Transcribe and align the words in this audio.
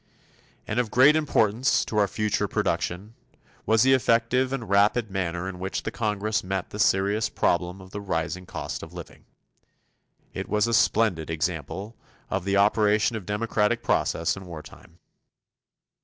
And 0.65 0.79
of 0.79 0.89
great 0.89 1.15
importance 1.15 1.85
to 1.85 1.95
our 1.99 2.07
future 2.07 2.47
production 2.47 3.13
was 3.67 3.83
the 3.83 3.93
effective 3.93 4.51
and 4.51 4.67
rapid 4.67 5.11
manner 5.11 5.47
in 5.47 5.59
which 5.59 5.83
the 5.83 5.91
Congress 5.91 6.43
met 6.43 6.71
the 6.71 6.79
serious 6.79 7.29
problem 7.29 7.79
of 7.79 7.91
the 7.91 8.01
rising 8.01 8.47
cost 8.47 8.81
of 8.81 8.93
living. 8.93 9.25
It 10.33 10.49
was 10.49 10.65
a 10.65 10.73
splendid 10.73 11.29
example 11.29 11.95
of 12.31 12.45
the 12.45 12.57
operation 12.57 13.15
of 13.15 13.27
democratic 13.27 13.83
processes 13.83 14.35
in 14.35 14.47
wartime. 14.47 14.97